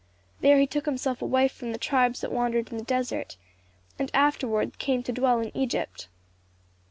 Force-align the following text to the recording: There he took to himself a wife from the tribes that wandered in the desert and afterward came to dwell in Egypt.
There 0.39 0.57
he 0.57 0.65
took 0.65 0.85
to 0.85 0.89
himself 0.89 1.21
a 1.21 1.27
wife 1.27 1.51
from 1.51 1.73
the 1.73 1.77
tribes 1.77 2.21
that 2.21 2.31
wandered 2.31 2.71
in 2.71 2.79
the 2.79 2.83
desert 2.83 3.37
and 3.99 4.09
afterward 4.15 4.79
came 4.79 5.03
to 5.03 5.11
dwell 5.13 5.39
in 5.39 5.55
Egypt. 5.55 6.07